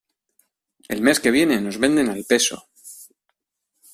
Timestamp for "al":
2.09-2.25